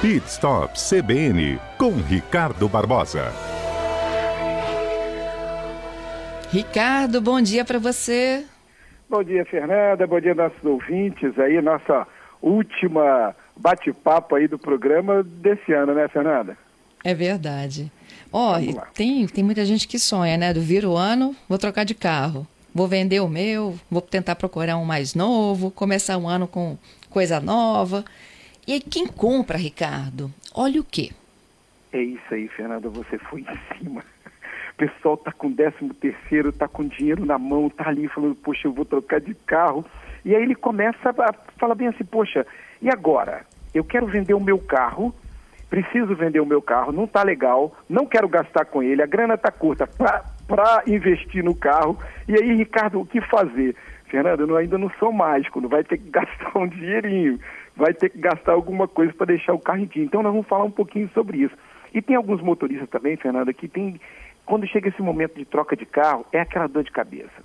Pit 0.00 0.24
Stop 0.28 0.78
CBN 0.78 1.58
com 1.76 1.90
Ricardo 1.90 2.68
Barbosa. 2.68 3.32
Ricardo, 6.52 7.20
bom 7.20 7.42
dia 7.42 7.64
para 7.64 7.80
você. 7.80 8.44
Bom 9.10 9.24
dia, 9.24 9.44
Fernanda. 9.44 10.06
Bom 10.06 10.20
dia, 10.20 10.36
nossos 10.36 10.64
ouvintes. 10.64 11.36
Aí, 11.40 11.60
nossa 11.60 12.06
última 12.40 13.34
bate-papo 13.56 14.36
aí 14.36 14.46
do 14.46 14.56
programa 14.56 15.24
desse 15.24 15.72
ano, 15.72 15.92
né, 15.92 16.06
Fernanda? 16.06 16.56
É 17.02 17.12
verdade. 17.12 17.90
Ó, 18.32 18.56
oh, 18.56 18.80
tem, 18.94 19.26
tem 19.26 19.42
muita 19.42 19.64
gente 19.66 19.88
que 19.88 19.98
sonha, 19.98 20.36
né? 20.36 20.54
Do 20.54 20.60
vira 20.60 20.88
o 20.88 20.96
ano, 20.96 21.34
vou 21.48 21.58
trocar 21.58 21.82
de 21.82 21.96
carro. 21.96 22.46
Vou 22.72 22.86
vender 22.86 23.18
o 23.18 23.26
meu, 23.26 23.76
vou 23.90 24.00
tentar 24.00 24.36
procurar 24.36 24.76
um 24.76 24.84
mais 24.84 25.16
novo, 25.16 25.72
começar 25.72 26.16
um 26.16 26.28
ano 26.28 26.46
com 26.46 26.78
coisa 27.10 27.40
nova. 27.40 28.04
E 28.68 28.72
aí, 28.74 28.80
quem 28.82 29.06
compra, 29.06 29.56
Ricardo, 29.56 30.30
olha 30.54 30.78
o 30.78 30.84
quê? 30.84 31.10
É 31.90 32.02
isso 32.02 32.34
aí, 32.34 32.48
Fernanda, 32.48 32.90
você 32.90 33.16
foi 33.16 33.40
em 33.40 33.78
cima. 33.78 34.02
O 34.02 34.76
pessoal 34.76 35.16
tá 35.16 35.32
com 35.32 35.50
décimo 35.50 35.94
terceiro, 35.94 36.52
tá 36.52 36.68
com 36.68 36.86
dinheiro 36.86 37.24
na 37.24 37.38
mão, 37.38 37.70
tá 37.70 37.88
ali 37.88 38.06
falando, 38.08 38.34
poxa, 38.34 38.68
eu 38.68 38.72
vou 38.74 38.84
trocar 38.84 39.22
de 39.22 39.34
carro. 39.34 39.86
E 40.22 40.36
aí 40.36 40.42
ele 40.42 40.54
começa 40.54 41.08
a 41.08 41.32
falar 41.58 41.76
bem 41.76 41.88
assim, 41.88 42.04
poxa, 42.04 42.46
e 42.82 42.90
agora? 42.90 43.46
Eu 43.72 43.82
quero 43.84 44.06
vender 44.06 44.34
o 44.34 44.40
meu 44.40 44.58
carro, 44.58 45.14
preciso 45.70 46.14
vender 46.14 46.40
o 46.40 46.46
meu 46.46 46.60
carro, 46.60 46.92
não 46.92 47.04
está 47.04 47.22
legal, 47.22 47.74
não 47.88 48.04
quero 48.04 48.28
gastar 48.28 48.66
com 48.66 48.82
ele, 48.82 49.02
a 49.02 49.06
grana 49.06 49.32
está 49.32 49.50
curta 49.50 49.86
para 50.46 50.82
investir 50.86 51.42
no 51.42 51.54
carro. 51.54 51.98
E 52.28 52.34
aí, 52.34 52.54
Ricardo, 52.54 53.00
o 53.00 53.06
que 53.06 53.22
fazer? 53.22 53.74
Fernando, 54.08 54.40
eu 54.46 54.56
ainda 54.56 54.76
não 54.76 54.90
sou 54.98 55.10
mágico, 55.10 55.58
não 55.58 55.70
vai 55.70 55.84
ter 55.84 55.96
que 55.96 56.08
gastar 56.12 56.58
um 56.58 56.66
dinheirinho, 56.66 57.40
vai 57.78 57.94
ter 57.94 58.10
que 58.10 58.18
gastar 58.18 58.52
alguma 58.52 58.88
coisa 58.88 59.12
para 59.12 59.28
deixar 59.28 59.54
o 59.54 59.58
carro 59.58 59.78
em 59.78 59.86
dia. 59.86 60.04
Então 60.04 60.22
nós 60.22 60.32
vamos 60.32 60.48
falar 60.48 60.64
um 60.64 60.70
pouquinho 60.70 61.08
sobre 61.14 61.38
isso. 61.38 61.54
E 61.94 62.02
tem 62.02 62.16
alguns 62.16 62.42
motoristas 62.42 62.90
também, 62.90 63.16
Fernanda, 63.16 63.52
que 63.54 63.68
tem, 63.68 63.98
quando 64.44 64.66
chega 64.66 64.88
esse 64.88 65.00
momento 65.00 65.36
de 65.36 65.44
troca 65.44 65.76
de 65.76 65.86
carro, 65.86 66.26
é 66.32 66.40
aquela 66.40 66.66
dor 66.66 66.82
de 66.82 66.90
cabeça. 66.90 67.42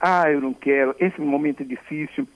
Ah, 0.00 0.30
eu 0.30 0.40
não 0.40 0.52
quero, 0.52 0.94
esse 1.00 1.18
momento 1.20 1.62
é 1.62 1.64
difícil, 1.64 2.28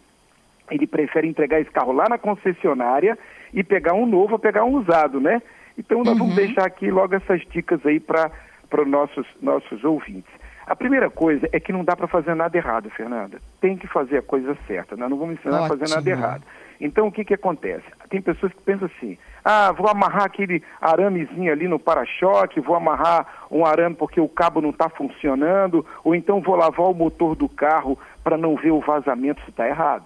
ele 0.70 0.86
prefere 0.86 1.26
entregar 1.26 1.60
esse 1.60 1.70
carro 1.70 1.92
lá 1.92 2.08
na 2.08 2.16
concessionária 2.16 3.18
e 3.52 3.62
pegar 3.64 3.94
um 3.94 4.06
novo 4.06 4.34
ou 4.34 4.38
pegar 4.38 4.64
um 4.64 4.76
usado, 4.76 5.20
né? 5.20 5.42
Então 5.76 5.98
nós 5.98 6.12
uhum. 6.12 6.18
vamos 6.18 6.36
deixar 6.36 6.64
aqui 6.64 6.90
logo 6.90 7.14
essas 7.14 7.42
dicas 7.50 7.84
aí 7.84 7.98
para 7.98 8.30
os 8.78 8.88
nossos, 8.88 9.26
nossos 9.42 9.82
ouvintes. 9.82 10.32
A 10.70 10.76
primeira 10.76 11.10
coisa 11.10 11.48
é 11.50 11.58
que 11.58 11.72
não 11.72 11.82
dá 11.82 11.96
para 11.96 12.06
fazer 12.06 12.32
nada 12.36 12.56
errado, 12.56 12.88
Fernanda. 12.90 13.40
Tem 13.60 13.76
que 13.76 13.88
fazer 13.88 14.18
a 14.18 14.22
coisa 14.22 14.56
certa. 14.68 14.96
Nós 14.96 15.10
não 15.10 15.18
vamos 15.18 15.34
ensinar 15.34 15.62
Ótimo. 15.62 15.74
a 15.74 15.76
fazer 15.76 15.92
nada 15.92 16.08
errado. 16.08 16.44
Então 16.80 17.08
o 17.08 17.12
que, 17.12 17.24
que 17.24 17.34
acontece? 17.34 17.82
Tem 18.08 18.22
pessoas 18.22 18.52
que 18.52 18.62
pensam 18.62 18.86
assim: 18.86 19.18
ah, 19.44 19.72
vou 19.72 19.88
amarrar 19.88 20.26
aquele 20.26 20.62
aramezinho 20.80 21.50
ali 21.50 21.66
no 21.66 21.80
para-choque, 21.80 22.60
vou 22.60 22.76
amarrar 22.76 23.26
um 23.50 23.66
arame 23.66 23.96
porque 23.96 24.20
o 24.20 24.28
cabo 24.28 24.60
não 24.60 24.70
está 24.70 24.88
funcionando, 24.88 25.84
ou 26.04 26.14
então 26.14 26.40
vou 26.40 26.54
lavar 26.54 26.86
o 26.86 26.94
motor 26.94 27.34
do 27.34 27.48
carro 27.48 27.98
para 28.22 28.38
não 28.38 28.54
ver 28.54 28.70
o 28.70 28.78
vazamento 28.78 29.42
se 29.42 29.50
está 29.50 29.66
errado. 29.66 30.04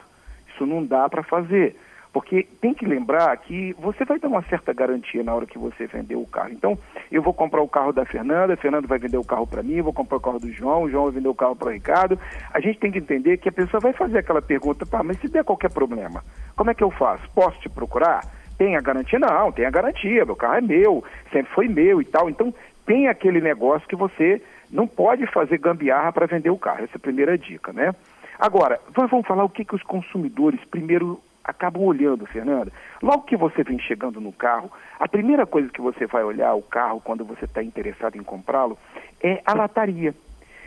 Isso 0.48 0.64
não 0.64 0.82
dá 0.82 1.06
para 1.10 1.22
fazer. 1.22 1.76
Porque 2.14 2.46
tem 2.60 2.72
que 2.72 2.86
lembrar 2.86 3.36
que 3.38 3.72
você 3.72 4.04
vai 4.04 4.20
dar 4.20 4.28
uma 4.28 4.42
certa 4.42 4.72
garantia 4.72 5.24
na 5.24 5.34
hora 5.34 5.46
que 5.46 5.58
você 5.58 5.84
vender 5.88 6.14
o 6.14 6.24
carro. 6.24 6.50
Então, 6.52 6.78
eu 7.10 7.20
vou 7.20 7.34
comprar 7.34 7.60
o 7.60 7.68
carro 7.68 7.92
da 7.92 8.06
Fernanda, 8.06 8.56
Fernanda 8.56 8.86
vai 8.86 9.00
vender 9.00 9.16
o 9.16 9.24
carro 9.24 9.48
para 9.48 9.64
mim, 9.64 9.82
vou 9.82 9.92
comprar 9.92 10.18
o 10.18 10.20
carro 10.20 10.38
do 10.38 10.48
João, 10.52 10.84
o 10.84 10.88
João 10.88 11.06
vai 11.06 11.14
vender 11.14 11.28
o 11.28 11.34
carro 11.34 11.56
para 11.56 11.70
o 11.70 11.72
Ricardo. 11.72 12.16
A 12.52 12.60
gente 12.60 12.78
tem 12.78 12.92
que 12.92 12.98
entender 12.98 13.38
que 13.38 13.48
a 13.48 13.52
pessoa 13.52 13.80
vai 13.80 13.92
fazer 13.92 14.18
aquela 14.18 14.40
pergunta, 14.40 14.86
pá, 14.86 15.02
mas 15.02 15.18
se 15.18 15.26
der 15.26 15.42
qualquer 15.42 15.72
problema, 15.72 16.22
como 16.54 16.70
é 16.70 16.74
que 16.74 16.84
eu 16.84 16.90
faço? 16.92 17.28
Posso 17.34 17.58
te 17.58 17.68
procurar? 17.68 18.20
Tem 18.56 18.76
a 18.76 18.80
garantia? 18.80 19.18
Não, 19.18 19.50
tem 19.50 19.66
a 19.66 19.70
garantia, 19.70 20.24
meu 20.24 20.36
carro 20.36 20.58
é 20.58 20.60
meu, 20.60 21.04
sempre 21.32 21.52
foi 21.52 21.66
meu 21.66 22.00
e 22.00 22.04
tal. 22.04 22.30
Então, 22.30 22.54
tem 22.86 23.08
aquele 23.08 23.40
negócio 23.40 23.88
que 23.88 23.96
você 23.96 24.40
não 24.70 24.86
pode 24.86 25.26
fazer 25.26 25.58
gambiarra 25.58 26.12
para 26.12 26.26
vender 26.26 26.50
o 26.50 26.58
carro. 26.58 26.84
Essa 26.84 26.94
é 26.94 26.96
a 26.96 27.00
primeira 27.00 27.36
dica, 27.36 27.72
né? 27.72 27.92
Agora, 28.38 28.80
vamos 28.94 29.26
falar 29.26 29.42
o 29.42 29.48
que, 29.48 29.64
que 29.64 29.74
os 29.74 29.82
consumidores 29.82 30.60
primeiro 30.66 31.20
acabam 31.44 31.82
olhando, 31.84 32.26
Fernanda. 32.26 32.72
Logo 33.02 33.24
que 33.24 33.36
você 33.36 33.62
vem 33.62 33.78
chegando 33.78 34.20
no 34.20 34.32
carro, 34.32 34.72
a 34.98 35.06
primeira 35.06 35.46
coisa 35.46 35.68
que 35.68 35.80
você 35.80 36.06
vai 36.06 36.24
olhar 36.24 36.54
o 36.54 36.62
carro 36.62 37.00
quando 37.00 37.24
você 37.24 37.44
está 37.44 37.62
interessado 37.62 38.16
em 38.16 38.22
comprá-lo 38.22 38.78
é 39.22 39.42
a 39.44 39.54
lataria. 39.54 40.14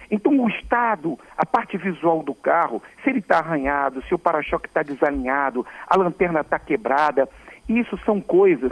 Então, 0.10 0.40
o 0.40 0.48
estado, 0.48 1.20
a 1.38 1.46
parte 1.46 1.78
visual 1.78 2.24
do 2.24 2.34
carro, 2.34 2.82
se 3.04 3.10
ele 3.10 3.20
está 3.20 3.40
arranhado, 3.40 4.02
se 4.04 4.14
o 4.14 4.20
para-choque 4.20 4.68
está 4.68 4.82
desalinhado, 4.82 5.66
a 5.86 5.98
lanterna 5.98 6.42
está 6.42 6.58
quebrada, 6.58 7.28
isso 7.68 7.98
são 8.06 8.22
coisas 8.22 8.72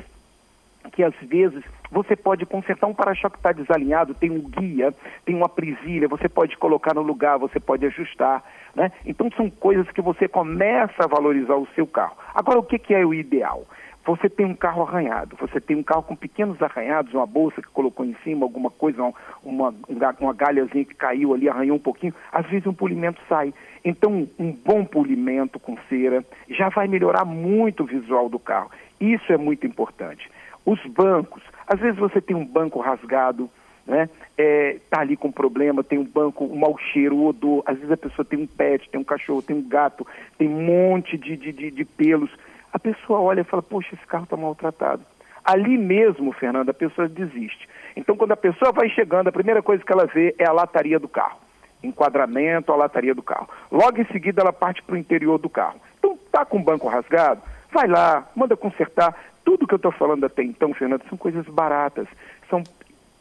que 0.91 1.03
às 1.03 1.15
vezes 1.21 1.63
você 1.91 2.15
pode 2.15 2.45
consertar 2.45 2.87
um 2.87 2.93
para-choque 2.93 3.33
que 3.33 3.39
está 3.39 3.51
desalinhado, 3.51 4.13
tem 4.13 4.31
um 4.31 4.41
guia, 4.41 4.93
tem 5.23 5.35
uma 5.35 5.49
presilha, 5.49 6.07
você 6.07 6.27
pode 6.27 6.57
colocar 6.57 6.93
no 6.93 7.01
lugar, 7.01 7.37
você 7.37 7.59
pode 7.59 7.85
ajustar. 7.85 8.43
Né? 8.75 8.91
Então 9.05 9.29
são 9.35 9.49
coisas 9.49 9.89
que 9.91 10.01
você 10.01 10.27
começa 10.27 11.03
a 11.03 11.07
valorizar 11.07 11.55
o 11.55 11.67
seu 11.75 11.87
carro. 11.87 12.17
Agora, 12.33 12.59
o 12.59 12.63
que, 12.63 12.77
que 12.77 12.93
é 12.93 13.05
o 13.05 13.13
ideal? 13.13 13.65
Você 14.05 14.29
tem 14.29 14.45
um 14.45 14.53
carro 14.53 14.83
arranhado, 14.83 15.35
você 15.35 15.59
tem 15.59 15.75
um 15.75 15.81
carro 15.81 16.03
com 16.03 16.15
pequenos 16.15 16.61
arranhados, 16.61 17.11
uma 17.15 17.25
bolsa 17.25 17.59
que 17.59 17.69
colocou 17.69 18.05
em 18.05 18.15
cima, 18.23 18.45
alguma 18.45 18.69
coisa, 18.69 19.01
uma, 19.43 19.73
uma 20.19 20.33
galhazinha 20.33 20.85
que 20.85 20.93
caiu 20.93 21.33
ali, 21.33 21.49
arranhou 21.49 21.75
um 21.75 21.79
pouquinho, 21.79 22.13
às 22.31 22.45
vezes 22.45 22.67
um 22.67 22.73
polimento 22.73 23.19
sai. 23.27 23.51
Então, 23.83 24.27
um 24.37 24.51
bom 24.51 24.85
polimento 24.85 25.59
com 25.59 25.75
cera 25.89 26.23
já 26.47 26.69
vai 26.69 26.87
melhorar 26.87 27.25
muito 27.25 27.81
o 27.81 27.87
visual 27.87 28.29
do 28.29 28.37
carro. 28.37 28.69
Isso 29.01 29.33
é 29.33 29.37
muito 29.37 29.65
importante. 29.65 30.29
Os 30.65 30.83
bancos, 30.85 31.43
às 31.67 31.79
vezes 31.79 31.97
você 31.99 32.19
tem 32.19 32.35
um 32.35 32.45
banco 32.45 32.79
rasgado, 32.79 33.49
né? 33.85 34.09
É, 34.37 34.77
tá 34.89 35.01
ali 35.01 35.15
com 35.15 35.31
problema, 35.31 35.83
tem 35.83 35.99
um 35.99 36.03
banco, 36.03 36.45
um 36.45 36.57
mau 36.57 36.77
cheiro, 36.77 37.15
um 37.15 37.27
odor, 37.27 37.63
às 37.65 37.77
vezes 37.77 37.91
a 37.91 37.97
pessoa 37.97 38.25
tem 38.25 38.39
um 38.39 38.47
pet, 38.47 38.89
tem 38.89 38.99
um 38.99 39.03
cachorro, 39.03 39.41
tem 39.41 39.55
um 39.55 39.67
gato, 39.67 40.05
tem 40.37 40.47
um 40.47 40.61
monte 40.61 41.17
de, 41.17 41.37
de, 41.37 41.51
de, 41.51 41.71
de 41.71 41.85
pelos. 41.85 42.31
A 42.73 42.79
pessoa 42.79 43.19
olha 43.19 43.41
e 43.41 43.45
fala, 43.45 43.61
poxa, 43.61 43.95
esse 43.95 44.05
carro 44.07 44.23
está 44.23 44.35
maltratado. 44.35 45.01
Ali 45.43 45.77
mesmo, 45.77 46.33
Fernanda, 46.33 46.71
a 46.71 46.73
pessoa 46.73 47.07
desiste. 47.07 47.69
Então, 47.95 48.17
quando 48.17 48.31
a 48.31 48.37
pessoa 48.37 48.71
vai 48.71 48.89
chegando, 48.89 49.27
a 49.27 49.31
primeira 49.31 49.61
coisa 49.61 49.83
que 49.83 49.93
ela 49.93 50.05
vê 50.07 50.35
é 50.39 50.45
a 50.45 50.51
lataria 50.51 50.99
do 50.99 51.07
carro. 51.07 51.39
Enquadramento, 51.83 52.73
a 52.73 52.75
lataria 52.75 53.13
do 53.13 53.21
carro. 53.21 53.47
Logo 53.71 54.01
em 54.01 54.05
seguida, 54.05 54.41
ela 54.41 54.51
parte 54.51 54.81
para 54.81 54.95
o 54.95 54.97
interior 54.97 55.37
do 55.37 55.47
carro. 55.47 55.79
Então, 55.99 56.17
tá 56.31 56.43
com 56.43 56.57
o 56.57 56.63
banco 56.63 56.87
rasgado? 56.87 57.41
Vai 57.71 57.87
lá, 57.87 58.27
manda 58.35 58.57
consertar. 58.57 59.15
Tudo 59.45 59.65
que 59.65 59.73
eu 59.73 59.77
estou 59.77 59.91
falando 59.91 60.25
até 60.25 60.43
então, 60.43 60.73
Fernando, 60.73 61.07
são 61.07 61.17
coisas 61.17 61.45
baratas, 61.45 62.07
são 62.49 62.63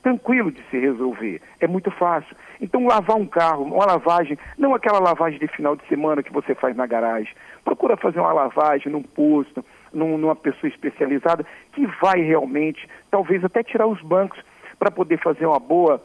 tranquilo 0.03 0.51
de 0.51 0.63
se 0.71 0.79
resolver, 0.79 1.41
é 1.61 1.67
muito 1.67 1.91
fácil. 1.91 2.37
Então, 2.61 2.87
lavar 2.87 3.17
um 3.17 3.27
carro, 3.27 3.65
uma 3.65 3.87
lavagem, 3.87 4.39
não 4.59 4.75
aquela 4.75 4.99
lavagem 4.99 5.39
de 5.39 5.47
final 5.49 5.77
de 5.77 5.87
semana 5.87 6.23
que 6.23 6.33
você 6.33 6.55
faz 6.55 6.77
na 6.77 6.87
garagem. 6.87 7.33
Procura 7.65 7.97
fazer 7.97 8.21
uma 8.21 8.33
lavagem 8.33 8.91
num 8.91 9.03
posto, 9.03 9.65
num, 9.93 10.19
numa 10.19 10.37
pessoa 10.37 10.69
especializada, 10.69 11.47
que 11.73 11.87
vai 12.03 12.21
realmente, 12.21 12.89
talvez 13.11 13.45
até 13.45 13.63
tirar 13.63 13.87
os 13.87 14.01
bancos 14.03 14.39
para 14.79 14.91
poder 14.91 15.19
fazer 15.19 15.47
uma 15.47 15.61
boa 15.61 16.03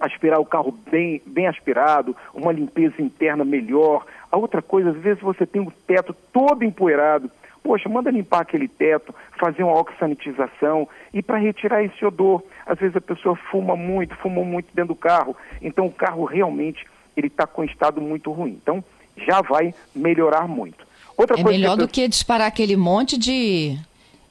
aspirar 0.00 0.40
o 0.40 0.46
carro 0.46 0.72
bem, 0.90 1.20
bem 1.26 1.46
aspirado, 1.46 2.16
uma 2.34 2.50
limpeza 2.50 3.00
interna 3.00 3.44
melhor. 3.44 4.06
A 4.32 4.36
outra 4.36 4.62
coisa, 4.62 4.90
às 4.90 4.96
vezes 4.96 5.22
você 5.22 5.44
tem 5.46 5.60
o 5.60 5.70
teto 5.86 6.16
todo 6.32 6.64
empoeirado, 6.64 7.30
Poxa, 7.62 7.88
manda 7.88 8.10
limpar 8.10 8.40
aquele 8.40 8.68
teto, 8.68 9.14
fazer 9.38 9.62
uma 9.62 9.78
oxanitização 9.78 10.88
e 11.12 11.22
para 11.22 11.38
retirar 11.38 11.84
esse 11.84 12.04
odor. 12.04 12.42
Às 12.66 12.78
vezes 12.78 12.96
a 12.96 13.00
pessoa 13.00 13.36
fuma 13.50 13.76
muito, 13.76 14.14
fuma 14.16 14.42
muito 14.42 14.68
dentro 14.74 14.94
do 14.94 14.98
carro, 14.98 15.36
então 15.60 15.86
o 15.86 15.92
carro 15.92 16.24
realmente 16.24 16.86
ele 17.16 17.26
está 17.26 17.46
com 17.46 17.62
estado 17.62 18.00
muito 18.00 18.32
ruim. 18.32 18.58
Então 18.62 18.82
já 19.16 19.42
vai 19.42 19.74
melhorar 19.94 20.48
muito. 20.48 20.86
Outra 21.16 21.38
é 21.38 21.44
melhor 21.44 21.76
que 21.76 21.82
do 21.82 21.88
que 21.88 22.08
disparar 22.08 22.48
aquele 22.48 22.76
monte 22.76 23.18
de 23.18 23.78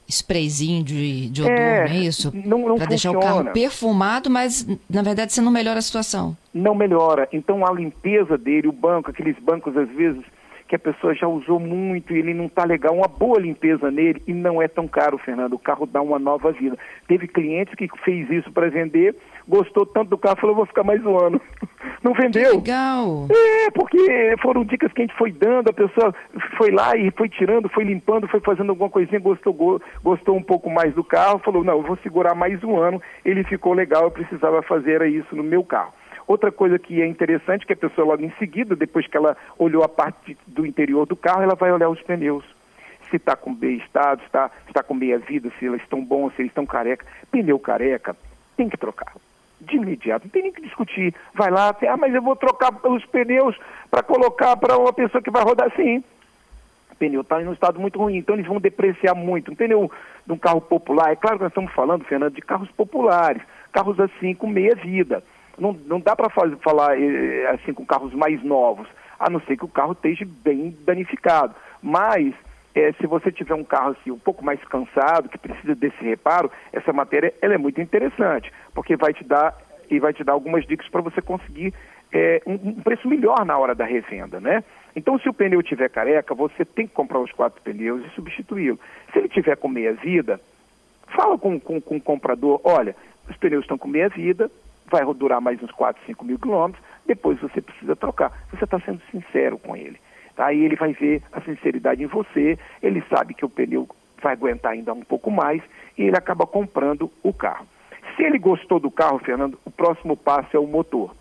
sprayzinho 0.08 0.82
de, 0.82 1.30
de 1.30 1.42
odor, 1.42 1.52
é, 1.52 1.88
não 1.88 1.94
é 1.94 1.98
isso? 1.98 2.32
Não, 2.34 2.58
não 2.68 2.76
Para 2.76 2.86
deixar 2.86 3.12
o 3.12 3.20
carro 3.20 3.44
perfumado, 3.52 4.28
mas 4.28 4.66
na 4.88 5.02
verdade 5.02 5.32
você 5.32 5.40
não 5.40 5.52
melhora 5.52 5.78
a 5.78 5.82
situação. 5.82 6.36
Não 6.52 6.74
melhora. 6.74 7.28
Então 7.32 7.64
a 7.64 7.72
limpeza 7.72 8.36
dele, 8.36 8.68
o 8.68 8.72
banco, 8.72 9.10
aqueles 9.10 9.38
bancos 9.38 9.76
às 9.76 9.88
vezes 9.88 10.22
que 10.70 10.76
a 10.76 10.78
pessoa 10.78 11.12
já 11.12 11.26
usou 11.26 11.58
muito 11.58 12.14
e 12.14 12.18
ele 12.20 12.32
não 12.32 12.44
está 12.44 12.64
legal, 12.64 12.94
uma 12.94 13.08
boa 13.08 13.40
limpeza 13.40 13.90
nele 13.90 14.22
e 14.24 14.32
não 14.32 14.62
é 14.62 14.68
tão 14.68 14.86
caro, 14.86 15.18
Fernando. 15.18 15.54
O 15.54 15.58
carro 15.58 15.84
dá 15.84 16.00
uma 16.00 16.16
nova 16.16 16.52
vida. 16.52 16.78
Teve 17.08 17.26
clientes 17.26 17.74
que 17.74 17.88
fez 18.04 18.30
isso 18.30 18.52
para 18.52 18.70
vender, 18.70 19.16
gostou 19.48 19.84
tanto 19.84 20.10
do 20.10 20.18
carro, 20.18 20.36
falou, 20.40 20.54
vou 20.54 20.66
ficar 20.66 20.84
mais 20.84 21.04
um 21.04 21.18
ano. 21.18 21.40
Não 22.04 22.14
vendeu. 22.14 22.50
Que 22.50 22.70
legal. 22.70 23.26
É, 23.32 23.70
porque 23.72 24.36
foram 24.40 24.64
dicas 24.64 24.92
que 24.92 25.02
a 25.02 25.06
gente 25.06 25.18
foi 25.18 25.32
dando, 25.32 25.70
a 25.70 25.72
pessoa 25.72 26.14
foi 26.56 26.70
lá 26.70 26.96
e 26.96 27.10
foi 27.10 27.28
tirando, 27.28 27.68
foi 27.68 27.82
limpando, 27.82 28.28
foi 28.28 28.38
fazendo 28.38 28.70
alguma 28.70 28.88
coisinha, 28.88 29.18
gostou, 29.18 29.82
gostou 30.04 30.36
um 30.36 30.42
pouco 30.42 30.70
mais 30.70 30.94
do 30.94 31.02
carro, 31.02 31.40
falou, 31.40 31.64
não, 31.64 31.78
eu 31.78 31.82
vou 31.82 31.96
segurar 31.96 32.36
mais 32.36 32.62
um 32.62 32.76
ano, 32.76 33.02
ele 33.24 33.42
ficou 33.42 33.72
legal, 33.72 34.04
eu 34.04 34.10
precisava 34.12 34.62
fazer 34.62 35.04
isso 35.08 35.34
no 35.34 35.42
meu 35.42 35.64
carro. 35.64 35.92
Outra 36.30 36.52
coisa 36.52 36.78
que 36.78 37.02
é 37.02 37.06
interessante 37.08 37.66
que 37.66 37.72
a 37.72 37.76
pessoa 37.76 38.06
logo 38.06 38.22
em 38.22 38.30
seguida, 38.38 38.76
depois 38.76 39.04
que 39.04 39.16
ela 39.16 39.36
olhou 39.58 39.82
a 39.82 39.88
parte 39.88 40.38
do 40.46 40.64
interior 40.64 41.04
do 41.04 41.16
carro, 41.16 41.42
ela 41.42 41.56
vai 41.56 41.72
olhar 41.72 41.88
os 41.88 42.00
pneus. 42.02 42.44
se 43.10 43.16
está 43.16 43.34
com 43.34 43.52
bem 43.52 43.78
estado, 43.78 44.20
se 44.20 44.26
está 44.26 44.48
tá 44.72 44.80
com 44.84 44.94
meia 44.94 45.18
vida, 45.18 45.50
se 45.58 45.64
eles 45.64 45.82
estão 45.82 46.04
bons, 46.04 46.32
se 46.36 46.42
eles 46.42 46.52
estão 46.52 46.64
careca. 46.64 47.04
Pneu 47.32 47.58
careca, 47.58 48.16
tem 48.56 48.68
que 48.68 48.76
trocar. 48.76 49.12
De 49.60 49.74
imediato, 49.74 50.26
não 50.26 50.30
tem 50.30 50.42
nem 50.42 50.52
que 50.52 50.62
discutir. 50.62 51.12
Vai 51.34 51.50
lá, 51.50 51.76
ah, 51.88 51.96
mas 51.96 52.14
eu 52.14 52.22
vou 52.22 52.36
trocar 52.36 52.72
os 52.86 53.04
pneus 53.06 53.58
para 53.90 54.04
colocar 54.04 54.56
para 54.56 54.78
uma 54.78 54.92
pessoa 54.92 55.20
que 55.20 55.32
vai 55.32 55.42
rodar 55.42 55.66
assim. 55.66 55.98
O 56.92 56.94
pneu 56.94 57.22
está 57.22 57.42
em 57.42 57.48
um 57.48 57.52
estado 57.52 57.80
muito 57.80 57.98
ruim, 57.98 58.18
então 58.18 58.36
eles 58.36 58.46
vão 58.46 58.60
depreciar 58.60 59.16
muito. 59.16 59.50
Um 59.50 59.56
pneu 59.56 59.90
de 60.24 60.32
um 60.32 60.38
carro 60.38 60.60
popular, 60.60 61.10
é 61.10 61.16
claro 61.16 61.38
que 61.38 61.42
nós 61.42 61.50
estamos 61.50 61.72
falando, 61.72 62.04
Fernando, 62.04 62.34
de 62.34 62.40
carros 62.40 62.70
populares, 62.70 63.42
carros 63.72 63.98
assim 63.98 64.32
com 64.32 64.46
meia 64.46 64.76
vida. 64.76 65.24
Não, 65.60 65.72
não 65.86 66.00
dá 66.00 66.16
para 66.16 66.30
falar 66.30 67.00
eh, 67.00 67.50
assim 67.50 67.72
com 67.72 67.84
carros 67.84 68.14
mais 68.14 68.42
novos, 68.42 68.88
a 69.18 69.28
não 69.28 69.40
ser 69.42 69.56
que 69.56 69.64
o 69.64 69.68
carro 69.68 69.92
esteja 69.92 70.26
bem 70.26 70.74
danificado. 70.84 71.54
Mas 71.82 72.34
é, 72.74 72.92
se 72.92 73.06
você 73.06 73.30
tiver 73.30 73.54
um 73.54 73.64
carro 73.64 73.90
assim, 73.90 74.10
um 74.10 74.18
pouco 74.18 74.44
mais 74.44 74.62
cansado, 74.64 75.28
que 75.28 75.38
precisa 75.38 75.74
desse 75.74 76.02
reparo, 76.02 76.50
essa 76.72 76.92
matéria 76.92 77.34
ela 77.42 77.54
é 77.54 77.58
muito 77.58 77.80
interessante, 77.80 78.50
porque 78.74 78.96
vai 78.96 79.12
te 79.12 79.22
dar 79.24 79.56
e 79.90 79.98
vai 79.98 80.12
te 80.12 80.22
dar 80.24 80.32
algumas 80.32 80.64
dicas 80.66 80.88
para 80.88 81.00
você 81.00 81.20
conseguir 81.20 81.74
é, 82.12 82.40
um, 82.46 82.54
um, 82.54 82.74
preço 82.74 83.08
melhor 83.08 83.44
na 83.44 83.58
hora 83.58 83.74
da 83.74 83.84
revenda, 83.84 84.40
né? 84.40 84.64
Então, 84.94 85.18
se 85.18 85.28
o 85.28 85.34
pneu 85.34 85.62
tiver 85.62 85.88
careca, 85.88 86.34
você 86.34 86.64
tem 86.64 86.86
que 86.86 86.94
comprar 86.94 87.20
os 87.20 87.30
quatro 87.32 87.60
pneus 87.62 88.04
e 88.04 88.14
substituí-lo. 88.14 88.78
Se 89.12 89.18
ele 89.18 89.28
tiver 89.28 89.56
com 89.56 89.68
meia 89.68 89.92
vida, 89.92 90.40
fala 91.08 91.38
com, 91.38 91.58
com, 91.60 91.80
com 91.80 91.96
o 91.96 92.00
comprador, 92.00 92.60
olha, 92.64 92.94
os 93.28 93.36
pneus 93.36 93.62
estão 93.62 93.78
com 93.78 93.88
meia 93.88 94.08
vida, 94.08 94.50
vai 94.90 95.04
durar 95.14 95.40
mais 95.40 95.62
uns 95.62 95.70
4, 95.72 96.02
5 96.04 96.24
mil 96.24 96.38
quilômetros, 96.38 96.84
depois 97.06 97.40
você 97.40 97.60
precisa 97.60 97.96
trocar. 97.96 98.32
Você 98.52 98.64
está 98.64 98.78
sendo 98.80 99.00
sincero 99.10 99.58
com 99.58 99.76
ele. 99.76 99.98
Aí 100.36 100.64
ele 100.64 100.76
vai 100.76 100.92
ver 100.92 101.22
a 101.32 101.40
sinceridade 101.42 102.02
em 102.02 102.06
você, 102.06 102.58
ele 102.82 103.02
sabe 103.08 103.34
que 103.34 103.44
o 103.44 103.48
pneu 103.48 103.88
vai 104.22 104.32
aguentar 104.32 104.72
ainda 104.72 104.92
um 104.92 105.02
pouco 105.02 105.30
mais 105.30 105.62
e 105.96 106.04
ele 106.04 106.16
acaba 106.16 106.46
comprando 106.46 107.10
o 107.22 107.32
carro. 107.32 107.66
Se 108.16 108.22
ele 108.22 108.38
gostou 108.38 108.80
do 108.80 108.90
carro, 108.90 109.18
Fernando, 109.18 109.58
o 109.64 109.70
próximo 109.70 110.16
passo 110.16 110.56
é 110.56 110.60
o 110.60 110.66
motor. 110.66 111.14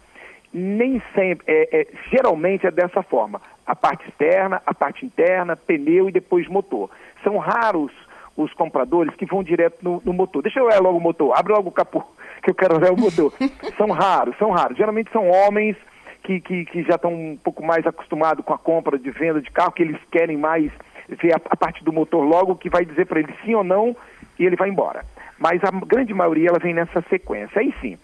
Nem 0.53 1.01
sempre, 1.13 1.45
é, 1.47 1.81
é, 1.81 1.87
geralmente 2.09 2.65
é 2.65 2.71
dessa 2.71 3.03
forma: 3.03 3.41
a 3.65 3.75
parte 3.75 4.07
externa, 4.09 4.61
a 4.65 4.73
parte 4.73 5.05
interna, 5.05 5.55
pneu 5.55 6.09
e 6.09 6.11
depois 6.11 6.47
motor. 6.47 6.89
São 7.23 7.37
raros 7.37 7.91
os 8.35 8.53
compradores 8.53 9.13
que 9.15 9.25
vão 9.25 9.43
direto 9.43 9.77
no, 9.81 10.01
no 10.03 10.13
motor. 10.13 10.41
Deixa 10.41 10.59
eu 10.59 10.65
olhar 10.65 10.81
logo 10.81 10.97
o 10.97 11.01
motor, 11.01 11.37
abre 11.37 11.53
logo 11.53 11.69
o 11.69 11.73
capô, 11.73 12.03
que 12.41 12.51
o 12.51 12.97
motor. 12.97 13.33
são 13.77 13.89
raros, 13.91 14.37
são 14.37 14.51
raros. 14.51 14.77
Geralmente 14.77 15.11
são 15.11 15.29
homens 15.29 15.75
que, 16.23 16.39
que, 16.39 16.65
que 16.65 16.83
já 16.83 16.95
estão 16.95 17.13
um 17.13 17.37
pouco 17.37 17.65
mais 17.65 17.85
acostumados 17.85 18.43
com 18.45 18.53
a 18.53 18.57
compra 18.57 18.97
de 18.97 19.09
venda 19.11 19.41
de 19.41 19.49
carro, 19.51 19.71
que 19.71 19.83
eles 19.83 19.99
querem 20.11 20.37
mais 20.37 20.71
ver 21.07 21.33
a, 21.33 21.41
a 21.49 21.57
parte 21.57 21.83
do 21.83 21.91
motor 21.91 22.23
logo, 22.23 22.55
que 22.55 22.69
vai 22.69 22.85
dizer 22.85 23.05
para 23.05 23.19
ele 23.19 23.33
sim 23.43 23.55
ou 23.55 23.63
não, 23.63 23.95
e 24.37 24.45
ele 24.45 24.55
vai 24.55 24.69
embora. 24.69 25.05
Mas 25.37 25.63
a 25.63 25.71
grande 25.71 26.13
maioria 26.13 26.49
ela 26.49 26.59
vem 26.59 26.73
nessa 26.73 27.01
sequência. 27.09 27.59
Aí 27.59 27.73
sim, 27.81 27.97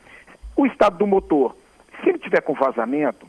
o 0.55 0.65
estado 0.65 0.97
do 0.97 1.07
motor, 1.07 1.55
se 2.01 2.09
ele 2.09 2.17
tiver 2.17 2.41
com 2.41 2.53
vazamento, 2.53 3.27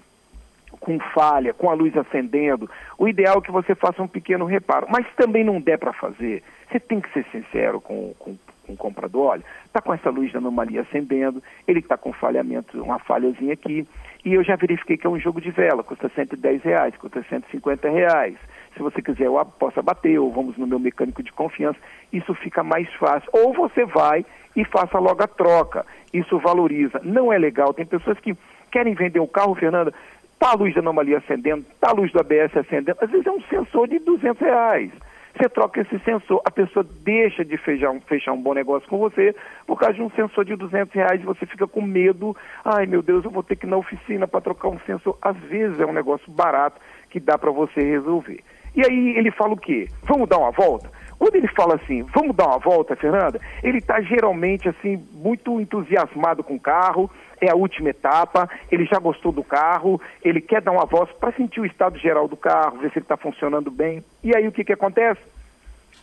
com 0.80 0.98
falha, 0.98 1.52
com 1.52 1.70
a 1.70 1.74
luz 1.74 1.96
acendendo, 1.96 2.70
o 2.98 3.08
ideal 3.08 3.38
é 3.38 3.40
que 3.40 3.50
você 3.50 3.74
faça 3.74 4.02
um 4.02 4.08
pequeno 4.08 4.44
reparo. 4.44 4.86
Mas 4.88 5.06
se 5.06 5.16
também 5.16 5.44
não 5.44 5.60
der 5.60 5.78
para 5.78 5.92
fazer, 5.92 6.42
você 6.70 6.78
tem 6.78 7.00
que 7.00 7.12
ser 7.12 7.24
sincero 7.32 7.80
com, 7.80 8.14
com, 8.18 8.36
com 8.66 8.72
o 8.72 8.76
comprador, 8.76 9.26
olha, 9.26 9.44
está 9.64 9.80
com 9.80 9.94
essa 9.94 10.10
luz 10.10 10.30
de 10.30 10.36
anomalia 10.36 10.82
acendendo, 10.82 11.42
ele 11.66 11.78
está 11.78 11.96
com 11.96 12.12
falhamento, 12.12 12.82
uma 12.82 12.98
falhazinha 12.98 13.52
aqui, 13.52 13.86
e 14.24 14.34
eu 14.34 14.42
já 14.42 14.56
verifiquei 14.56 14.96
que 14.96 15.06
é 15.06 15.10
um 15.10 15.20
jogo 15.20 15.40
de 15.40 15.50
vela, 15.50 15.84
custa 15.84 16.10
110 16.14 16.62
reais, 16.62 16.96
custa 16.96 17.24
150 17.28 17.88
reais. 17.88 18.36
Se 18.74 18.82
você 18.82 19.00
quiser, 19.00 19.26
eu 19.26 19.44
posso 19.58 19.82
bater, 19.82 20.18
ou 20.18 20.32
vamos 20.32 20.56
no 20.58 20.66
meu 20.66 20.78
mecânico 20.78 21.22
de 21.22 21.32
confiança, 21.32 21.78
isso 22.12 22.34
fica 22.34 22.62
mais 22.62 22.92
fácil. 22.94 23.30
Ou 23.32 23.54
você 23.54 23.86
vai 23.86 24.26
e 24.54 24.64
faça 24.64 24.98
logo 24.98 25.22
a 25.22 25.26
troca. 25.26 25.86
Isso 26.12 26.38
valoriza. 26.38 27.00
Não 27.02 27.32
é 27.32 27.38
legal. 27.38 27.72
Tem 27.72 27.86
pessoas 27.86 28.18
que 28.18 28.36
querem 28.70 28.94
vender 28.94 29.20
o 29.20 29.28
carro, 29.28 29.54
Fernanda, 29.54 29.94
tá 30.38 30.50
a 30.50 30.54
luz 30.54 30.74
da 30.74 30.80
anomalia 30.80 31.18
acendendo, 31.18 31.64
tá 31.80 31.90
a 31.90 31.94
luz 31.94 32.12
do 32.12 32.20
ABS 32.20 32.56
acendendo, 32.56 32.98
às 33.00 33.10
vezes 33.10 33.26
é 33.26 33.30
um 33.30 33.40
sensor 33.42 33.88
de 33.88 33.98
200 33.98 34.40
reais. 34.40 34.90
Você 35.36 35.50
troca 35.50 35.82
esse 35.82 35.98
sensor, 35.98 36.40
a 36.46 36.50
pessoa 36.50 36.82
deixa 37.02 37.44
de 37.44 37.58
fechar 37.58 37.90
um, 37.90 38.00
fechar 38.00 38.32
um 38.32 38.40
bom 38.40 38.54
negócio 38.54 38.88
com 38.88 38.96
você 38.96 39.34
por 39.66 39.78
causa 39.78 39.92
de 39.92 40.02
um 40.02 40.08
sensor 40.10 40.46
de 40.46 40.56
200 40.56 40.94
reais 40.94 41.20
e 41.20 41.24
você 41.24 41.44
fica 41.44 41.66
com 41.66 41.82
medo. 41.82 42.34
Ai, 42.64 42.86
meu 42.86 43.02
Deus, 43.02 43.22
eu 43.22 43.30
vou 43.30 43.42
ter 43.42 43.54
que 43.56 43.66
ir 43.66 43.68
na 43.68 43.76
oficina 43.76 44.26
para 44.26 44.40
trocar 44.40 44.68
um 44.68 44.78
sensor. 44.86 45.18
Às 45.20 45.36
vezes 45.36 45.78
é 45.78 45.84
um 45.84 45.92
negócio 45.92 46.30
barato 46.32 46.80
que 47.10 47.20
dá 47.20 47.36
para 47.36 47.50
você 47.50 47.80
resolver. 47.82 48.42
E 48.76 48.84
aí 48.84 49.16
ele 49.16 49.30
fala 49.30 49.54
o 49.54 49.56
quê? 49.56 49.88
Vamos 50.04 50.28
dar 50.28 50.38
uma 50.38 50.50
volta? 50.50 50.90
Quando 51.18 51.34
ele 51.34 51.48
fala 51.48 51.76
assim, 51.76 52.02
vamos 52.14 52.36
dar 52.36 52.46
uma 52.46 52.58
volta, 52.58 52.94
Fernanda, 52.94 53.40
ele 53.62 53.78
está 53.78 54.00
geralmente 54.02 54.68
assim 54.68 55.02
muito 55.14 55.58
entusiasmado 55.58 56.44
com 56.44 56.56
o 56.56 56.60
carro, 56.60 57.10
é 57.40 57.50
a 57.50 57.54
última 57.54 57.88
etapa, 57.88 58.48
ele 58.70 58.84
já 58.84 58.98
gostou 58.98 59.32
do 59.32 59.42
carro, 59.42 60.00
ele 60.22 60.42
quer 60.42 60.60
dar 60.60 60.72
uma 60.72 60.84
voz 60.84 61.10
para 61.12 61.32
sentir 61.32 61.60
o 61.60 61.64
estado 61.64 61.98
geral 61.98 62.28
do 62.28 62.36
carro, 62.36 62.78
ver 62.78 62.90
se 62.90 62.98
ele 62.98 63.04
está 63.04 63.16
funcionando 63.16 63.70
bem. 63.70 64.04
E 64.22 64.36
aí 64.36 64.46
o 64.46 64.52
que, 64.52 64.62
que 64.62 64.74
acontece? 64.74 65.20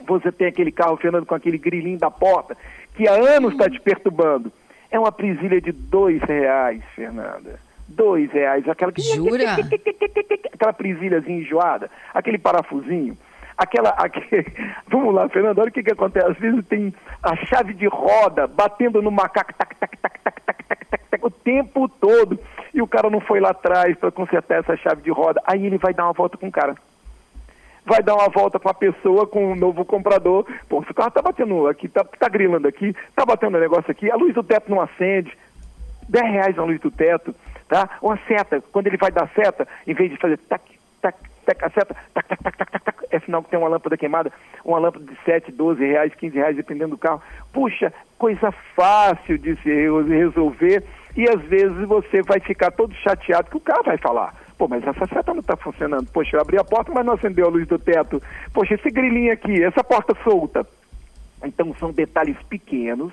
Você 0.07 0.31
tem 0.31 0.47
aquele 0.47 0.71
carro, 0.71 0.97
Fernando, 0.97 1.27
com 1.27 1.35
aquele 1.35 1.59
grilinho 1.59 1.99
da 1.99 2.09
porta, 2.09 2.57
que 2.95 3.07
há 3.07 3.13
anos 3.13 3.53
está 3.53 3.69
te 3.69 3.79
perturbando. 3.79 4.51
É 4.89 4.99
uma 4.99 5.11
presilha 5.11 5.61
de 5.61 5.71
dois 5.71 6.21
reais, 6.23 6.81
Fernanda. 6.95 7.59
Dois 7.87 8.31
reais. 8.31 8.67
Aquela 8.67 8.91
que... 8.91 9.01
Jura? 9.01 9.55
Aquela 10.53 10.73
presilhazinha 10.73 11.39
enjoada, 11.39 11.89
aquele 12.13 12.37
parafusinho 12.37 13.17
aquela. 13.57 13.89
Aquele... 13.89 14.45
Vamos 14.87 15.13
lá, 15.13 15.27
Fernando, 15.29 15.59
olha 15.59 15.69
o 15.69 15.71
que, 15.71 15.83
que 15.83 15.91
acontece. 15.91 16.27
Às 16.27 16.37
vezes 16.37 16.65
tem 16.67 16.93
a 17.21 17.35
chave 17.45 17.73
de 17.73 17.87
roda 17.87 18.47
batendo 18.47 19.01
no 19.01 19.11
macaco, 19.11 19.53
tac, 19.53 19.75
tac, 19.77 19.97
tac, 19.97 20.17
tac, 20.17 20.43
tac, 20.45 20.65
tac, 20.65 20.85
tac, 20.87 21.09
tac, 21.09 21.25
o 21.25 21.29
tempo 21.29 21.87
todo. 21.87 22.39
E 22.73 22.81
o 22.81 22.87
cara 22.87 23.09
não 23.09 23.21
foi 23.21 23.39
lá 23.39 23.51
atrás 23.51 23.95
para 23.97 24.11
consertar 24.11 24.59
essa 24.59 24.75
chave 24.77 25.01
de 25.01 25.11
roda. 25.11 25.41
Aí 25.45 25.65
ele 25.65 25.77
vai 25.77 25.93
dar 25.93 26.05
uma 26.05 26.13
volta 26.13 26.37
com 26.37 26.47
o 26.47 26.51
cara. 26.51 26.75
Vai 27.85 28.01
dar 28.01 28.15
uma 28.15 28.29
volta 28.29 28.59
com 28.59 28.69
a 28.69 28.73
pessoa, 28.73 29.27
com 29.27 29.51
o 29.51 29.55
novo 29.55 29.83
comprador. 29.83 30.45
Pô, 30.69 30.81
se 30.83 30.91
o 30.91 30.93
carro 30.93 31.11
tá 31.11 31.21
batendo 31.21 31.67
aqui, 31.67 31.89
tá, 31.89 32.03
tá 32.03 32.29
grilando 32.29 32.67
aqui, 32.67 32.95
tá 33.13 33.25
batendo 33.25 33.57
um 33.57 33.61
negócio 33.61 33.91
aqui, 33.91 34.09
a 34.09 34.15
luz 34.15 34.33
do 34.33 34.41
teto 34.41 34.71
não 34.71 34.81
acende. 34.81 35.37
10 36.07 36.31
reais 36.31 36.59
a 36.59 36.63
luz 36.63 36.79
do 36.79 36.91
teto, 36.91 37.33
tá? 37.67 37.89
Uma 38.01 38.17
seta, 38.27 38.61
quando 38.71 38.87
ele 38.87 38.97
vai 38.97 39.11
dar 39.11 39.29
seta, 39.35 39.67
em 39.85 39.93
vez 39.93 40.11
de 40.11 40.17
fazer 40.17 40.37
tac, 40.37 40.63
tac, 41.01 41.17
tac, 41.45 41.63
a 41.63 41.69
seta, 41.69 41.95
tac, 42.13 42.27
tac, 42.27 42.43
tac, 42.43 42.57
tac, 42.57 42.83
tac, 42.83 42.93
é 43.11 43.19
sinal 43.19 43.43
que 43.43 43.49
tem 43.49 43.59
uma 43.59 43.69
lâmpada 43.69 43.97
queimada, 43.97 44.31
uma 44.65 44.79
lâmpada 44.79 45.05
de 45.05 45.17
7, 45.23 45.51
12 45.51 45.85
reais, 45.85 46.13
15 46.15 46.35
reais, 46.35 46.55
dependendo 46.55 46.91
do 46.91 46.97
carro. 46.97 47.21
Puxa, 47.51 47.93
coisa 48.17 48.51
fácil 48.75 49.37
de 49.37 49.55
se 49.57 49.69
resolver 50.07 50.83
e 51.15 51.29
às 51.29 51.41
vezes 51.41 51.87
você 51.87 52.21
vai 52.23 52.39
ficar 52.39 52.71
todo 52.71 52.93
chateado 52.95 53.49
que 53.49 53.57
o 53.57 53.61
carro 53.61 53.83
vai 53.83 53.97
falar. 53.97 54.33
Pô, 54.57 54.67
mas 54.67 54.85
essa 54.85 55.05
seta 55.07 55.33
não 55.33 55.41
está 55.41 55.55
funcionando. 55.55 56.07
Poxa, 56.11 56.37
eu 56.37 56.41
abri 56.41 56.57
a 56.57 56.63
porta, 56.63 56.91
mas 56.91 57.05
não 57.05 57.13
acendeu 57.13 57.45
a 57.45 57.49
luz 57.49 57.67
do 57.67 57.77
teto. 57.77 58.21
Poxa, 58.53 58.75
esse 58.75 58.89
grilinho 58.89 59.31
aqui, 59.31 59.63
essa 59.63 59.83
porta 59.83 60.15
solta. 60.23 60.65
Então 61.43 61.73
são 61.75 61.91
detalhes 61.91 62.37
pequenos 62.49 63.11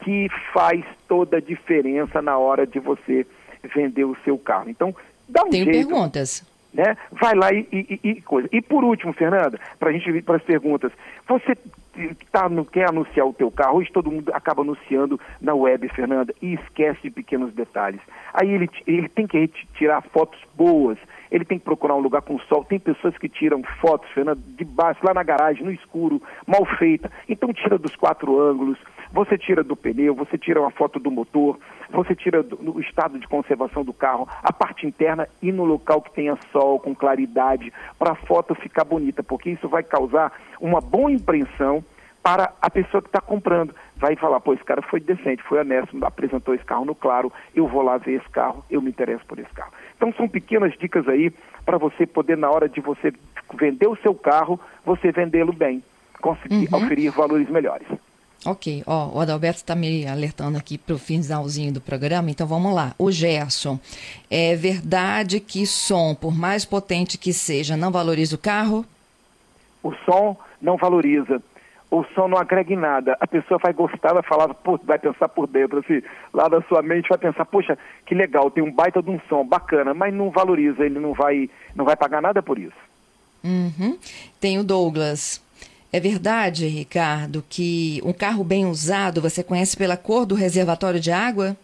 que 0.00 0.28
faz 0.52 0.84
toda 1.06 1.38
a 1.38 1.40
diferença 1.40 2.22
na 2.22 2.38
hora 2.38 2.66
de 2.66 2.78
você 2.78 3.26
vender 3.74 4.04
o 4.04 4.16
seu 4.24 4.38
carro. 4.38 4.68
Então, 4.68 4.94
dá 5.28 5.44
um 5.44 5.50
Tenho 5.50 5.64
jeito. 5.64 5.88
perguntas 5.88 6.44
né? 6.72 6.96
Vai 7.12 7.34
lá 7.34 7.52
e, 7.52 7.66
e, 7.72 8.00
e 8.02 8.22
coisa. 8.22 8.48
E 8.52 8.60
por 8.60 8.84
último, 8.84 9.12
Fernanda, 9.12 9.58
para 9.78 9.90
a 9.90 9.92
gente 9.92 10.08
ir 10.10 10.22
para 10.22 10.36
as 10.36 10.42
perguntas, 10.42 10.92
você 11.26 11.56
tá, 12.30 12.48
quer 12.70 12.88
anunciar 12.88 13.26
o 13.26 13.32
teu 13.32 13.50
carro, 13.50 13.78
hoje 13.78 13.92
todo 13.92 14.10
mundo 14.10 14.30
acaba 14.32 14.62
anunciando 14.62 15.20
na 15.40 15.54
web, 15.54 15.88
Fernanda, 15.88 16.34
e 16.40 16.54
esquece 16.54 17.02
de 17.02 17.10
pequenos 17.10 17.52
detalhes. 17.52 18.00
Aí 18.32 18.50
ele, 18.50 18.68
ele 18.86 19.08
tem 19.08 19.26
que 19.26 19.48
tirar 19.74 20.02
fotos 20.02 20.38
boas, 20.54 20.98
ele 21.30 21.44
tem 21.44 21.58
que 21.58 21.64
procurar 21.64 21.94
um 21.94 22.00
lugar 22.00 22.22
com 22.22 22.38
sol. 22.40 22.64
Tem 22.64 22.78
pessoas 22.78 23.16
que 23.18 23.28
tiram 23.28 23.62
fotos, 23.80 24.08
Fernanda, 24.10 24.40
de 24.46 24.64
baixo, 24.64 25.00
lá 25.04 25.12
na 25.12 25.22
garagem, 25.22 25.64
no 25.64 25.72
escuro, 25.72 26.22
mal 26.46 26.64
feita. 26.64 27.10
Então 27.28 27.52
tira 27.52 27.78
dos 27.78 27.94
quatro 27.96 28.40
ângulos, 28.40 28.78
você 29.12 29.38
tira 29.38 29.62
do 29.62 29.76
pneu, 29.76 30.14
você 30.14 30.36
tira 30.36 30.60
uma 30.60 30.70
foto 30.70 30.98
do 30.98 31.10
motor, 31.10 31.58
você 31.90 32.14
tira 32.14 32.42
do, 32.42 32.56
do 32.56 32.80
estado 32.80 33.18
de 33.18 33.26
conservação 33.26 33.84
do 33.84 33.92
carro, 33.92 34.28
a 34.42 34.52
parte 34.52 34.86
interna 34.86 35.28
e 35.42 35.50
no 35.50 35.64
local 35.64 36.02
que 36.02 36.12
tenha 36.12 36.36
sol, 36.52 36.78
com 36.78 36.94
claridade, 36.94 37.72
para 37.98 38.12
a 38.12 38.16
foto 38.16 38.54
ficar 38.54 38.84
bonita, 38.84 39.22
porque 39.22 39.50
isso 39.50 39.68
vai 39.68 39.82
causar 39.82 40.32
uma 40.60 40.80
boa 40.80 41.10
impressão 41.10 41.82
para 42.28 42.52
a 42.60 42.68
pessoa 42.68 43.00
que 43.00 43.08
está 43.08 43.22
comprando. 43.22 43.74
Vai 43.96 44.14
falar, 44.14 44.38
pô, 44.40 44.52
esse 44.52 44.62
cara 44.62 44.82
foi 44.82 45.00
decente, 45.00 45.42
foi 45.44 45.60
honesto, 45.60 45.96
apresentou 46.04 46.54
esse 46.54 46.62
carro 46.62 46.84
no 46.84 46.94
claro, 46.94 47.32
eu 47.54 47.66
vou 47.66 47.80
lá 47.80 47.96
ver 47.96 48.20
esse 48.20 48.28
carro, 48.28 48.62
eu 48.70 48.82
me 48.82 48.90
interesso 48.90 49.24
por 49.24 49.38
esse 49.38 49.48
carro. 49.54 49.72
Então 49.96 50.12
são 50.12 50.28
pequenas 50.28 50.76
dicas 50.76 51.08
aí 51.08 51.32
para 51.64 51.78
você 51.78 52.06
poder, 52.06 52.36
na 52.36 52.50
hora 52.50 52.68
de 52.68 52.82
você 52.82 53.14
vender 53.58 53.86
o 53.86 53.96
seu 53.96 54.14
carro, 54.14 54.60
você 54.84 55.10
vendê-lo 55.10 55.54
bem, 55.54 55.82
conseguir 56.20 56.68
uhum. 56.70 56.84
oferir 56.84 57.10
valores 57.12 57.48
melhores. 57.48 57.88
Ok, 58.44 58.82
ó, 58.86 59.08
o 59.16 59.20
Adalberto 59.20 59.60
está 59.60 59.74
me 59.74 60.06
alertando 60.06 60.58
aqui 60.58 60.76
para 60.76 60.96
o 60.96 60.98
finalzinho 60.98 61.72
do 61.72 61.80
programa, 61.80 62.30
então 62.30 62.46
vamos 62.46 62.74
lá. 62.74 62.94
O 62.98 63.10
Gerson, 63.10 63.80
é 64.30 64.54
verdade 64.54 65.40
que 65.40 65.66
som, 65.66 66.14
por 66.14 66.36
mais 66.36 66.66
potente 66.66 67.16
que 67.16 67.32
seja, 67.32 67.74
não 67.74 67.90
valoriza 67.90 68.36
o 68.36 68.38
carro? 68.38 68.84
O 69.82 69.94
som 70.04 70.36
não 70.60 70.76
valoriza. 70.76 71.42
O 71.90 72.04
som 72.14 72.28
não 72.28 72.36
agrega 72.36 72.72
em 72.72 72.76
nada. 72.76 73.16
A 73.18 73.26
pessoa 73.26 73.58
vai 73.58 73.72
gostar, 73.72 74.12
vai 74.12 74.22
falar, 74.22 74.52
pô, 74.52 74.78
vai 74.84 74.98
pensar 74.98 75.28
por 75.28 75.46
dentro, 75.46 75.78
assim, 75.78 76.02
lá 76.34 76.46
da 76.48 76.60
sua 76.62 76.82
mente 76.82 77.08
vai 77.08 77.16
pensar, 77.16 77.46
poxa, 77.46 77.78
que 78.04 78.14
legal, 78.14 78.50
tem 78.50 78.62
um 78.62 78.70
baita 78.70 79.02
de 79.02 79.10
um 79.10 79.18
som, 79.28 79.46
bacana, 79.46 79.94
mas 79.94 80.12
não 80.12 80.30
valoriza, 80.30 80.84
ele 80.84 81.00
não 81.00 81.14
vai, 81.14 81.48
não 81.74 81.84
vai 81.84 81.96
pagar 81.96 82.20
nada 82.20 82.42
por 82.42 82.58
isso. 82.58 82.76
Uhum. 83.42 83.98
Tem 84.38 84.58
o 84.58 84.64
Douglas. 84.64 85.42
É 85.90 85.98
verdade, 85.98 86.66
Ricardo, 86.66 87.42
que 87.48 88.00
um 88.04 88.12
carro 88.12 88.44
bem 88.44 88.66
usado 88.66 89.22
você 89.22 89.42
conhece 89.42 89.74
pela 89.74 89.96
cor 89.96 90.26
do 90.26 90.34
reservatório 90.34 91.00
de 91.00 91.10
água? 91.10 91.56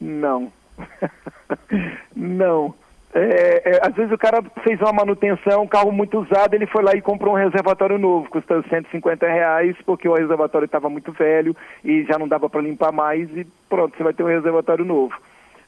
Não. 0.00 0.52
não. 2.14 2.74
É, 3.14 3.62
é, 3.64 3.80
às 3.86 3.94
vezes 3.94 4.10
o 4.10 4.16
cara 4.16 4.42
fez 4.64 4.80
uma 4.80 4.92
manutenção, 4.92 5.62
um 5.62 5.68
carro 5.68 5.92
muito 5.92 6.18
usado, 6.18 6.54
ele 6.54 6.66
foi 6.66 6.82
lá 6.82 6.94
e 6.94 7.02
comprou 7.02 7.34
um 7.34 7.36
reservatório 7.36 7.98
novo, 7.98 8.30
custando 8.30 8.66
150 8.68 9.26
reais, 9.26 9.76
porque 9.84 10.08
o 10.08 10.14
reservatório 10.14 10.64
estava 10.64 10.88
muito 10.88 11.12
velho 11.12 11.54
e 11.84 12.04
já 12.04 12.18
não 12.18 12.26
dava 12.26 12.48
para 12.48 12.62
limpar 12.62 12.90
mais 12.90 13.28
e 13.36 13.46
pronto, 13.68 13.94
você 13.94 14.02
vai 14.02 14.14
ter 14.14 14.22
um 14.22 14.28
reservatório 14.28 14.84
novo. 14.84 15.14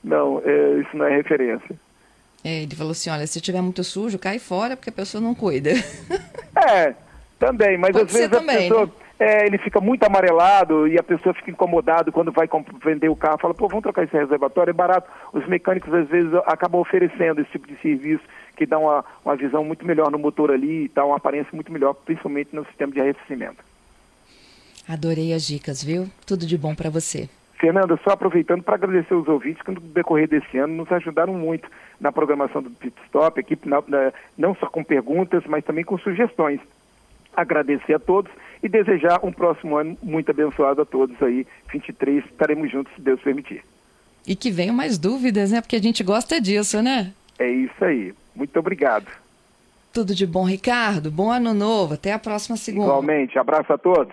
Não, 0.03 0.41
é, 0.45 0.81
isso 0.81 0.97
não 0.97 1.05
é 1.05 1.17
referência. 1.17 1.77
É, 2.43 2.63
ele 2.63 2.75
falou 2.75 2.93
assim, 2.93 3.11
olha, 3.11 3.27
se 3.27 3.41
tiver 3.41 3.61
muito 3.61 3.85
sujo, 3.85 4.19
cai 4.19 4.39
fora, 4.39 4.77
porque 4.77 4.91
a 4.91 4.93
pessoa 4.93 5.21
não 5.21 5.35
cuida. 5.35 5.71
É, 6.57 6.95
também, 7.39 7.77
mas 7.77 7.93
Pode 7.93 8.07
às 8.07 8.13
vezes 8.13 8.31
também, 8.31 8.57
a 8.57 8.61
pessoa... 8.61 8.87
né? 8.87 8.93
É, 9.19 9.47
ele 9.47 9.59
fica 9.59 9.81
muito 9.81 10.03
amarelado 10.03 10.89
e 10.89 10.99
a 10.99 11.03
pessoa 11.03 11.35
fica 11.35 11.51
incomodada 11.51 12.11
quando 12.11 12.33
vai 12.33 12.49
vender 12.85 13.09
o 13.09 13.15
carro, 13.15 13.39
fala, 13.39 13.55
pô, 13.55 13.69
vamos 13.69 13.83
trocar 13.83 14.03
esse 14.03 14.17
reservatório, 14.17 14.71
é 14.71 14.75
barato. 14.75 15.09
Os 15.33 15.47
mecânicos 15.47 15.93
às 15.95 16.09
vezes 16.09 16.33
acabam 16.47 16.81
oferecendo 16.81 17.41
esse 17.41 17.51
tipo 17.53 17.69
de 17.69 17.77
serviço 17.77 18.25
que 18.57 18.67
dá 18.67 18.79
uma, 18.79 19.05
uma 19.25 19.37
visão 19.37 19.65
muito 19.65 19.87
melhor 19.87 20.11
no 20.11 20.19
motor 20.19 20.51
ali 20.51 20.87
e 20.87 20.89
dá 20.89 21.05
uma 21.05 21.17
aparência 21.17 21.51
muito 21.53 21.73
melhor, 21.73 21.95
principalmente 21.95 22.55
no 22.55 22.65
sistema 22.67 22.93
de 22.93 23.01
arrefecimento. 23.01 23.63
Adorei 24.89 25.33
as 25.33 25.47
dicas, 25.47 25.83
viu? 25.83 26.09
Tudo 26.27 26.45
de 26.45 26.59
bom 26.59 26.75
para 26.75 26.91
você. 26.91 27.29
Fernanda, 27.59 27.99
só 28.05 28.11
aproveitando 28.11 28.63
para 28.63 28.75
agradecer 28.75 29.15
os 29.15 29.27
ouvintes 29.29 29.63
que 29.63 29.71
no 29.71 29.81
decorrer 29.81 30.29
desse 30.29 30.59
ano 30.59 30.75
nos 30.75 30.93
ajudaram 30.93 31.33
muito 31.33 31.69
na 32.01 32.13
programação 32.13 32.63
do 32.63 32.69
Pit 32.71 32.95
Stop, 33.07 33.41
equipe 33.41 33.69
na, 33.69 33.83
na, 33.87 34.13
não 34.37 34.55
só 34.57 34.67
com 34.67 34.85
perguntas, 34.85 35.43
mas 35.47 35.65
também 35.65 35.85
com 35.85 35.97
sugestões. 35.97 36.61
Agradecer 37.35 37.95
a 37.95 37.99
todos 37.99 38.31
e 38.65 38.69
desejar 38.69 39.21
um 39.23 39.31
próximo 39.31 39.77
ano 39.77 39.97
muito 40.03 40.31
abençoado 40.31 40.81
a 40.81 40.87
todos 40.87 41.23
aí. 41.23 41.47
23, 41.71 42.25
estaremos 42.25 42.73
juntos, 42.73 42.93
se 42.95 43.03
Deus 43.03 43.21
permitir. 43.21 43.63
E 44.27 44.35
que 44.35 44.51
venham 44.51 44.75
mais 44.75 44.97
dúvidas, 44.97 45.53
né? 45.53 45.61
Porque 45.61 45.77
a 45.77 45.83
gente 45.83 46.03
gosta 46.03 46.41
disso, 46.41 46.81
né? 46.81 47.13
É 47.39 47.47
isso 47.47 47.85
aí. 47.85 48.15
Muito 48.35 48.59
obrigado. 48.59 49.07
Tudo 49.93 50.15
de 50.15 50.27
bom, 50.27 50.45
Ricardo. 50.45 51.11
Bom 51.11 51.31
ano 51.31 51.53
novo. 51.53 51.95
Até 51.95 52.15
a 52.15 52.19
próxima 52.19 52.57
segunda. 52.57 52.87
Igualmente. 52.87 53.39
Abraço 53.39 53.71
a 53.71 53.79
todos. 53.79 54.13